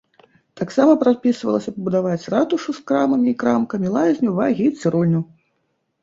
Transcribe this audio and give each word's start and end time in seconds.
Таксама 0.59 0.93
прадпісвалася 1.01 1.73
пабудаваць 1.75 2.29
ратушу 2.33 2.75
з 2.77 2.81
крамамі 2.91 3.29
і 3.33 3.33
крамкамі, 3.43 3.91
лазню, 3.97 4.31
вагі 4.39 4.63
і 4.71 4.73
цырульню. 4.83 5.21